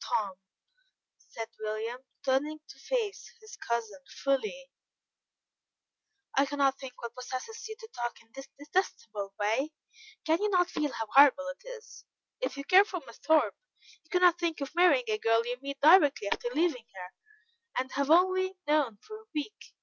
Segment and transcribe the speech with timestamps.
[0.00, 0.36] "Tom,"
[1.18, 4.70] said William, turning to face his cousin fully,
[6.36, 9.72] "I cannot think what possesses you to talk in this detestable way.
[10.24, 12.04] Can you not feel how horrible it is?
[12.40, 13.56] If you care for Miss Thorpe,
[14.04, 17.12] you cannot think of marrying a girl you meet directly after leaving her,
[17.76, 19.74] and have only known for a week.